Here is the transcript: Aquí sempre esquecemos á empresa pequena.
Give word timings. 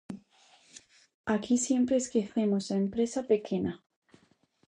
Aquí 1.33 1.55
sempre 1.67 1.95
esquecemos 2.01 2.65
á 2.73 2.75
empresa 2.85 3.19
pequena. 3.31 3.71